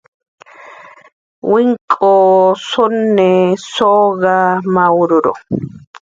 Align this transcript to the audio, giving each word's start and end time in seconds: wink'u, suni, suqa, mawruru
wink'u, 1.51 2.15
suni, 2.67 3.31
suqa, 3.73 4.35
mawruru 4.73 5.31